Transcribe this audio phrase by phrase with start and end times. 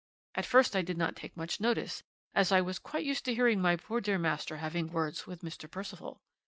[0.33, 2.01] At first I did not take much notice,
[2.33, 5.69] as I was quite used to hearing my poor dear master having words with Mr.
[5.69, 6.23] Percival.